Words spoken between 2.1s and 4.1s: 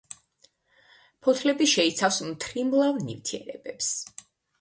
მთრიმლავ ნივთიერებებს.